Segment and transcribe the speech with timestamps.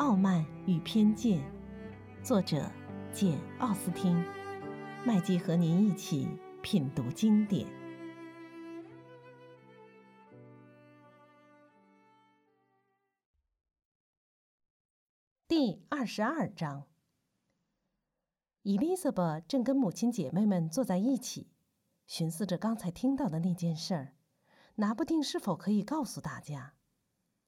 [0.00, 1.38] 傲慢与偏见》，
[2.24, 2.72] 作者
[3.12, 4.16] 简·奥斯汀。
[5.04, 6.26] 麦基和您一起
[6.62, 7.68] 品读经典。
[15.46, 16.86] 第二十二章，
[18.62, 21.50] 伊丽莎白正跟母亲姐妹们坐在一起，
[22.06, 24.14] 寻思着刚才听到的那件事儿，
[24.76, 26.72] 拿不定是否可以告诉大家。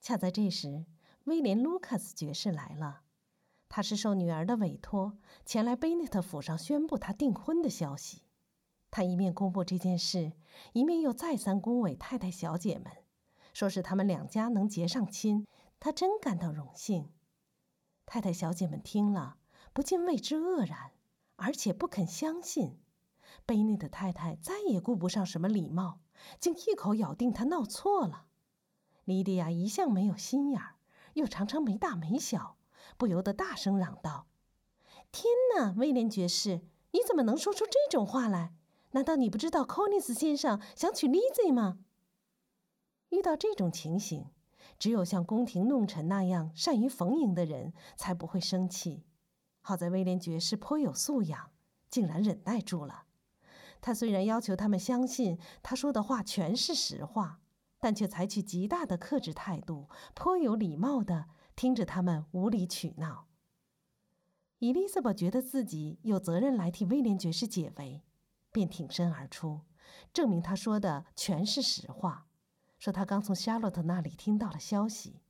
[0.00, 0.86] 恰在这时，
[1.28, 3.02] 威廉·卢卡斯爵士来了。
[3.68, 8.22] 他是受女儿的委托前来贝内特府上宣布他订婚的消息。
[8.90, 10.32] 他一面公布这件事，
[10.72, 12.90] 一面又再三恭维太太小姐们，
[13.52, 15.46] 说是他们两家能结上亲，
[15.78, 17.10] 他真感到荣幸。
[18.06, 19.36] 太太小姐们听了，
[19.74, 20.92] 不禁为之愕然，
[21.36, 22.80] 而且不肯相信。
[23.44, 26.00] 贝内的太太再也顾不上什么礼貌，
[26.40, 28.24] 竟一口咬定他闹错了。
[29.04, 30.76] 莉迪亚一向没有心眼儿，
[31.18, 32.56] 又常常没大没小。
[32.96, 34.26] 不由得大声嚷道
[35.12, 38.54] ：“天哪，威廉爵士，你怎么能说出这种话来？
[38.92, 41.80] 难道你不知道寇尼斯先生想娶丽兹吗？”
[43.10, 44.26] 遇到这种情形，
[44.78, 49.04] 只有像宫廷弄臣那样善于逢迎的人才不会生气。
[49.60, 51.50] 好在威廉爵士颇有素养，
[51.90, 53.04] 竟然忍耐住了。
[53.80, 57.40] 他虽然要求他们相信他说的话全是实话，
[57.80, 61.26] 但却采取极大的克制态度，颇有礼貌的。
[61.56, 63.26] 听着他们无理取闹，
[64.60, 68.04] 伊丽莎白觉得自己有责任来替威廉爵士解围，
[68.52, 69.62] 便挺身而出，
[70.12, 72.28] 证明他说的全是实话。
[72.78, 75.20] 说他刚从夏洛特那里听到了消息，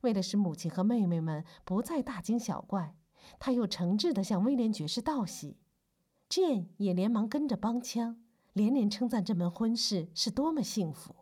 [0.00, 2.96] 为了使母亲和妹妹们不再大惊小怪，
[3.38, 5.60] 他又诚挚地向威廉爵士道喜。
[6.28, 8.20] Jane 也连忙跟着帮腔，
[8.52, 11.14] 连连称赞这门婚事是多么幸福。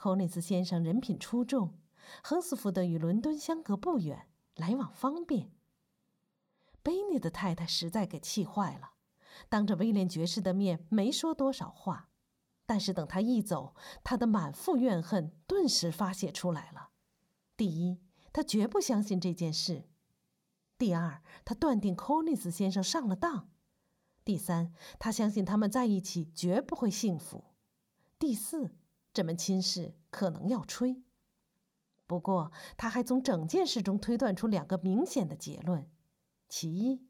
[0.00, 1.74] 寇内斯先生人品出众。
[2.22, 4.26] 亨斯福德与伦敦相隔不远，
[4.56, 5.52] 来往方便。
[6.82, 8.92] 贝尼的太太实在给气坏了，
[9.50, 12.08] 当着威廉爵士的面没说多少话，
[12.64, 16.88] 但是等他一走，他的满腹怨恨顿时发泄出来了。
[17.54, 18.00] 第一，
[18.32, 19.82] 他绝不相信这件事；
[20.78, 23.50] 第二，他断定柯尼斯先生上了当；
[24.24, 27.52] 第三，他相信他们在一起绝不会幸福；
[28.18, 28.74] 第四，
[29.12, 31.02] 这门亲事可能要吹。
[32.06, 35.88] 不过，他还从整件事中推断出两个明显的结论：
[36.48, 37.06] 其一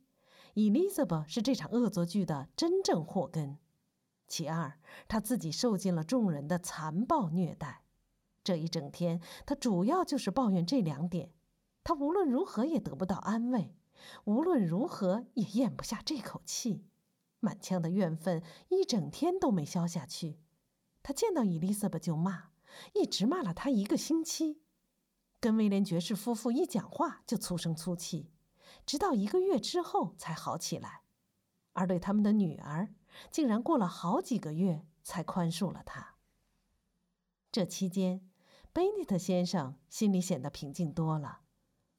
[0.54, 3.56] ，，Elizabeth 是这场恶作剧的真正祸根；
[4.28, 4.78] 其二，
[5.08, 7.84] 他自己受尽了众人的残暴虐待。
[8.44, 11.32] 这一整天，他主要就是抱怨这两点。
[11.82, 13.74] 他无论如何也得不到安慰，
[14.24, 16.84] 无论如何也咽不下这口气，
[17.38, 20.38] 满腔的怨愤一整天都没消下去。
[21.02, 22.50] 他见到伊丽莎白就骂，
[22.94, 24.62] 一直骂了他一个星期。
[25.40, 28.30] 跟威廉爵士夫妇一讲话就粗声粗气，
[28.84, 31.02] 直到一个月之后才好起来。
[31.72, 32.94] 而对他们的女儿，
[33.30, 36.16] 竟然过了好几个月才宽恕了他。
[37.50, 38.28] 这期间，
[38.72, 41.40] 贝内特先生心里显得平静多了。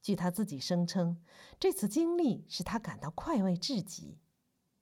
[0.02, 1.24] 据他自己声称，
[1.60, 4.20] 这次经历使他感到快慰至极。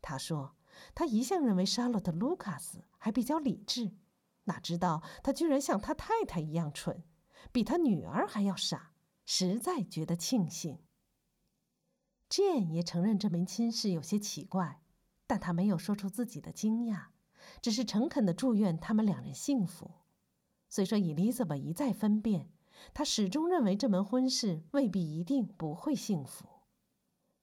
[0.01, 0.55] 他说
[0.95, 3.91] ：“他一向认为沙洛特·卢卡斯还比较理智，
[4.49, 7.03] 哪知道他居然像他太太一样蠢。”
[7.53, 8.91] 比他女儿还要傻，
[9.25, 10.83] 实在觉得庆幸。
[12.29, 14.81] Jane 也承认这门亲事有些奇怪，
[15.25, 17.07] 但他没有说出自己的惊讶，
[17.61, 19.89] 只是诚恳的祝愿他们两人幸福。
[20.67, 22.51] 虽说 Elizabeth 一再分辨，
[22.93, 26.45] 他始终认为这门婚事未必一定不会幸福。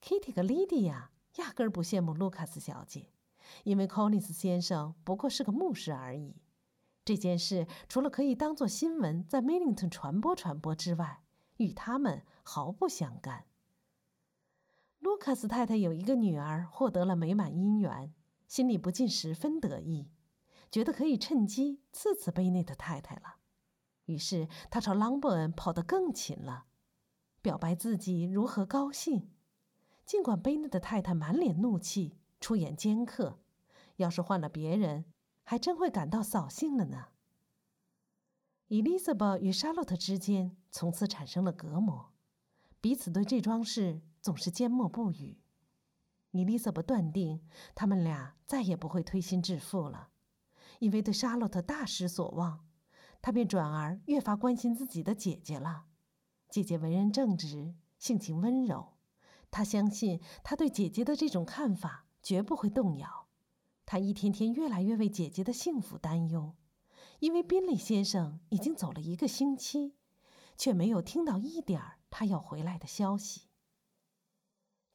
[0.02, 3.10] Kitty 和 Lydia 压根儿不羡慕卢卡斯小姐，
[3.64, 6.36] 因为 Collins 先生不过是个牧师而已。
[7.06, 11.22] 这件事除了可以当做新闻在 Millington 传播传播之外，
[11.58, 13.44] 与他们毫不相干。
[14.98, 18.12] 卢卡斯太太有一个女儿获得了美满姻缘，
[18.48, 20.10] 心里不禁十分得意，
[20.68, 23.36] 觉得可以趁机刺刺贝内的太太了。
[24.06, 26.64] 于是他朝朗伯恩跑得更勤了，
[27.40, 29.30] 表白自己如何高兴。
[30.04, 33.38] 尽管贝内的太太满脸怒气，出言尖刻，
[33.96, 35.04] 要是换了别人。
[35.48, 37.06] 还真会感到扫兴了呢。
[38.66, 42.12] 伊丽莎白与莎洛特之间从此产生了隔膜，
[42.80, 45.38] 彼此对这桩事总是缄默不语。
[46.32, 47.46] 伊丽莎白断定
[47.76, 50.08] 他们俩再也不会推心置腹了，
[50.80, 52.66] 因为对莎洛特大失所望，
[53.22, 55.84] 她便转而越发关心自己的姐姐了。
[56.48, 58.94] 姐姐为人正直，性情温柔，
[59.52, 63.25] 她相信她对姐姐的这种看法绝不会动摇。
[63.86, 66.56] 他一天天越来越为姐姐的幸福担忧，
[67.20, 69.94] 因为宾利先生已经走了一个星期，
[70.58, 73.48] 却没有听到一点儿他要回来的消息。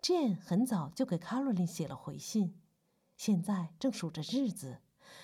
[0.01, 2.59] Jane 很早就给 Caroline 写了回信，
[3.15, 4.81] 现在正数着日子，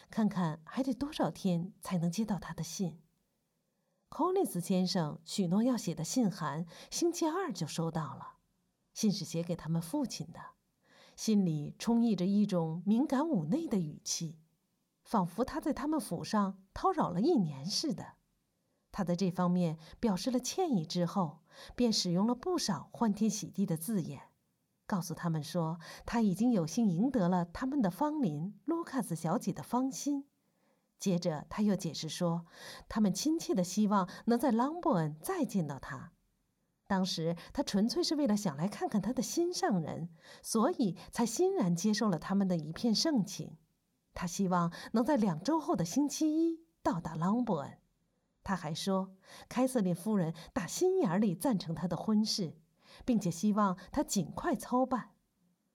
[0.10, 3.02] 看看还得多少天才能接到他的信。
[4.10, 8.38] Collins 先生许诺要写的信函，星期二就收到了。
[8.94, 10.40] 信是写给他们父亲的，
[11.18, 14.38] 心里充溢着一种敏感妩媚的语气，
[15.04, 18.14] 仿佛他在他们府上叨扰了一年似的。
[18.92, 21.40] 他在这方面表示了歉意之后，
[21.76, 24.30] 便使用了不少欢天喜地的字眼，
[24.86, 30.28] 告诉他们说他已经有幸赢得了他们的芳邻卢卡斯小姐的芳心。
[31.00, 32.46] 接着，他又解释说，
[32.88, 36.14] 他们亲切的希望能在朗伯恩再见到他。
[36.88, 40.10] 当时他纯粹是为了想来看看他的心上人，
[40.42, 43.58] 所以才欣然接受了他们的一片盛情。
[44.14, 47.78] 他希望能在两周后的星期一到达朗伯恩。
[48.44, 49.14] 他还说，
[49.50, 52.56] 凯瑟琳夫人打心眼里赞成他的婚事，
[53.04, 55.12] 并且希望他尽快操办。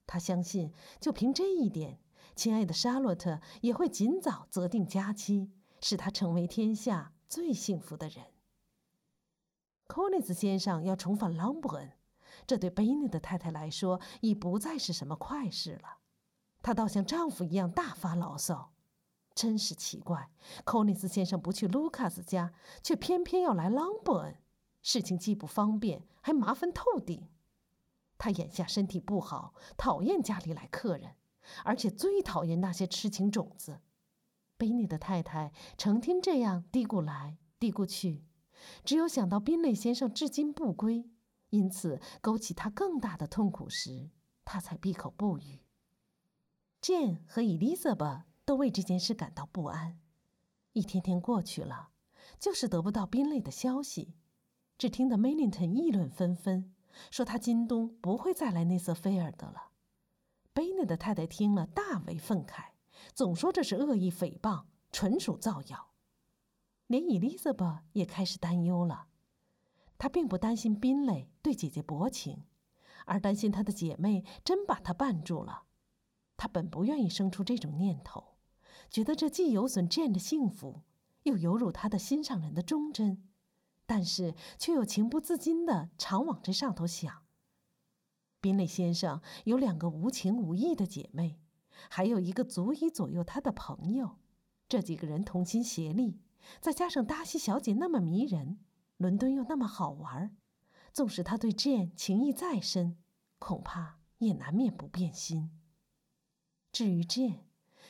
[0.07, 1.99] 他相信，就凭这一点。
[2.35, 8.32] 亲爱的莎洛特也会尽早择定佳期，使他成为天下最幸福的人。
[9.87, 11.91] 科尼斯先生要重返朗伯恩，
[12.47, 15.99] 这对贝尼的太太来说已不再是什么快事了。
[16.61, 18.71] 她倒像丈夫一样大发牢骚，
[19.35, 20.29] 真是奇怪。
[20.63, 24.37] 科尼斯先生不去卢卡斯家，却偏偏要来朗伯恩，
[24.81, 27.27] 事情既不方便，还麻烦透顶。
[28.17, 31.15] 他眼下身体不好，讨厌家里来客人。
[31.65, 33.81] 而且最讨厌那些痴情种子。
[34.55, 38.23] 贝尼的太太成天这样嘀咕来嘀咕去，
[38.83, 41.09] 只有想到宾蕾先生至今不归，
[41.49, 44.09] 因此勾起他更大的痛苦时，
[44.43, 45.59] 他才闭口不语。
[46.81, 49.99] Jane 和 Elizabeth 都为这件事感到不安。
[50.73, 51.89] 一天天过去了，
[52.39, 54.15] 就是得不到宾蕾的消息，
[54.77, 56.73] 只听得 Millington 议论纷纷，
[57.11, 59.69] 说他今冬不会再来内瑟菲尔德了。
[60.51, 62.71] 贝内的太太听了，大为愤慨，
[63.13, 65.92] 总说这是恶意诽谤，纯属造谣。
[66.87, 69.07] 连伊丽莎白也开始担忧了。
[69.97, 72.43] 她并不担心宾蕾对姐姐薄情，
[73.05, 75.63] 而担心她的姐妹真把她绊住了。
[76.35, 78.35] 她本不愿意生出这种念头，
[78.89, 80.81] 觉得这既有损 Jane 的幸福，
[81.23, 83.23] 又有辱她的心上人的忠贞，
[83.85, 87.23] 但是却又情不自禁地常往这上头想。
[88.41, 91.39] 宾蕾先生有两个无情无义的姐妹，
[91.89, 94.17] 还有一个足以左右他的朋友。
[94.67, 96.19] 这几个人同心协力，
[96.59, 98.59] 再加上达西小姐那么迷人，
[98.97, 100.35] 伦敦又那么好玩，
[100.91, 102.97] 纵使他对 Jane 情谊再深，
[103.39, 105.51] 恐怕也难免不变心。
[106.71, 107.39] 至于 Jane，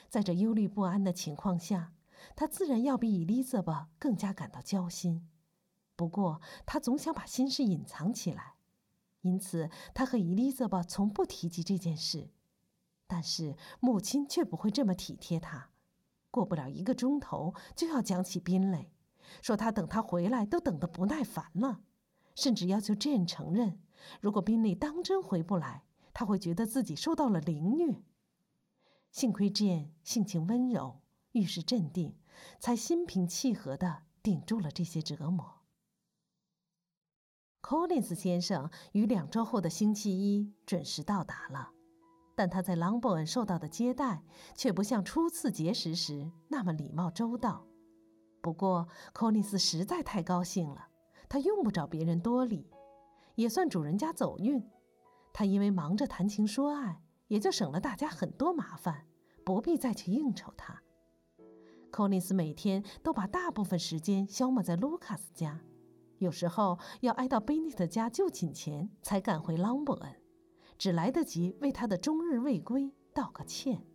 [0.09, 1.93] 在这忧虑不安的情况下，
[2.35, 5.29] 他自然要比 Elizabeth 更加感到焦心。
[5.95, 8.55] 不过，他总想把心事隐藏起来。
[9.21, 12.31] 因此，他和 Elizabeth 从不提及这件事，
[13.07, 15.72] 但是母亲却不会这么体贴他。
[16.33, 18.91] 过不了一个钟头，就要讲起宾蕾，
[19.39, 21.81] 说他等他回来都等得不耐烦了，
[22.33, 23.79] 甚至要求 Jane 承认，
[24.19, 28.01] 如果宾蕾当真回不来，他会觉得自己受到了凌虐。
[29.11, 31.01] 幸亏 Jane 性情温柔，
[31.33, 32.15] 遇事镇定，
[32.59, 35.59] 才心平气和地顶住了这些折磨。
[37.61, 41.72] Collins 先生于两周后的星期一准时到达了，
[42.35, 44.23] 但他在朗伯恩受到的接待
[44.55, 47.65] 却不像初次结识时那么礼貌周到。
[48.41, 50.87] 不过，Collins 实在太高兴了，
[51.29, 52.69] 他用不着别人多礼，
[53.35, 54.67] 也算主人家走运。
[55.31, 59.05] 他因为忙着谈情说爱，也就省了大家很多麻烦，
[59.45, 60.81] 不必再去应酬他。
[61.91, 65.61] Collins 每天都把大部分时间消磨在卢卡斯家。
[66.17, 70.15] 有时候要挨到贝内特家就寝前才赶回朗伯恩，
[70.77, 73.85] 只来得及为他的终日未归道个歉。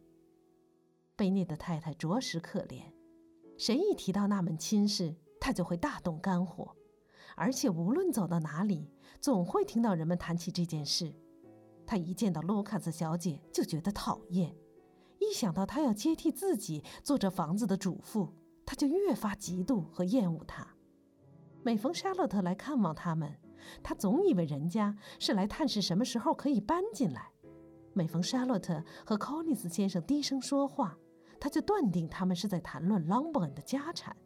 [1.16, 2.92] 贝内的太太着实可怜，
[3.56, 6.76] 谁一提到那门亲事，他就会大动肝火，
[7.36, 11.12] 而且无论走到哪里，总会听到人们谈起这件事。
[11.84, 14.54] 他一见到卢卡斯小姐就觉得讨厌，
[15.18, 18.32] 一想到她要接替自己做这房子的主妇，
[18.64, 20.76] 他就越发嫉妒和厌恶她。
[21.64, 23.36] 每逢沙洛特来看望他们，
[23.82, 27.30] 他总以为人家是来探视什么时候可以搬进来。
[27.92, 30.96] 每逢沙洛特和考尼斯先生低声说话，
[31.40, 34.16] 他就断定他们是在谈论朗伯恩的家产，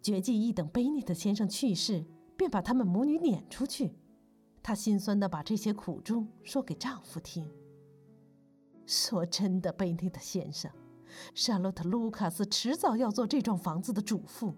[0.00, 3.94] 决计一等贝尼特先生去世，便把他们母女撵出去。
[4.62, 7.50] 她心酸地把这些苦衷说给丈夫听。
[8.86, 10.70] 说真的，贝尼特先生，
[11.34, 14.54] 沙洛特·卢卡斯迟早要做这幢房子的主妇。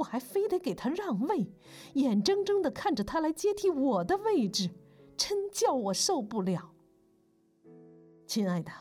[0.00, 1.52] 我还非得给他让位，
[1.94, 4.70] 眼睁睁的看着他来接替我的位置，
[5.16, 6.74] 真叫我受不了。
[8.26, 8.72] 亲爱的，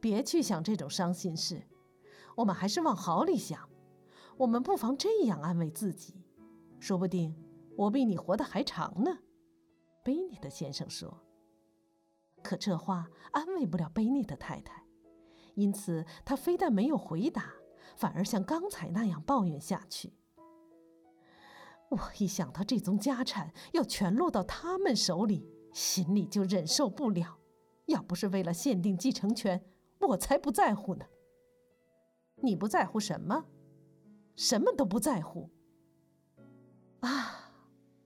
[0.00, 1.62] 别去想这种伤心事，
[2.36, 3.68] 我们还是往好里想。
[4.38, 6.14] 我们不妨这样安慰自己：
[6.80, 7.36] 说不定
[7.76, 9.18] 我比你活得还长呢。
[10.02, 11.22] 贝尼的先生说。
[12.42, 14.84] 可这话安慰不了贝尼的太太，
[15.54, 17.52] 因此他非但没有回答，
[17.94, 20.14] 反而像刚才那样抱怨下去。
[21.92, 27.38] 我一想到这宗家产要全落到他们手里，心里就忍受不了。
[27.86, 29.62] 要不是为了限定继承权，
[30.00, 31.04] 我才不在乎呢。
[32.36, 33.44] 你不在乎什么？
[34.34, 35.50] 什么都不在乎。
[37.00, 37.52] 啊，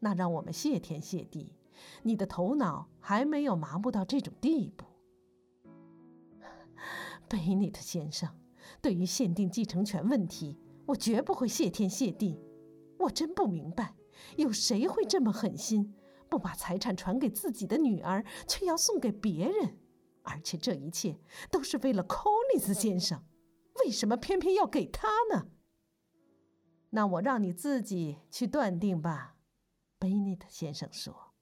[0.01, 1.55] 那让我们谢天谢地，
[2.03, 4.85] 你的头脑还没有麻木到这种地步。
[7.29, 8.29] 贝内特先生，
[8.83, 12.41] 对于限定继承权问题，我绝不会谢天谢地。
[12.99, 13.95] 我真不明白，
[14.37, 15.95] 有谁会这么狠心，
[16.29, 19.79] 不把财产传给自己的女儿，却要送给别人？
[20.23, 23.25] 而且这一切都是为了寇利斯先生，
[23.85, 25.49] 为什么偏偏要给他呢？
[26.91, 29.37] 那我让你自己去断定吧，
[29.99, 31.35] 贝内特先生说。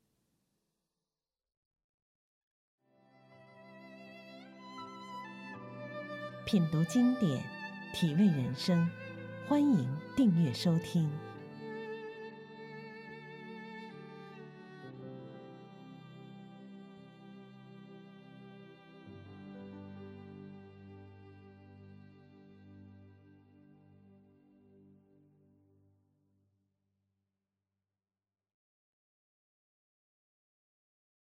[6.44, 7.42] 品读经典，
[7.94, 8.86] 体味人生，
[9.48, 11.10] 欢迎订阅收听。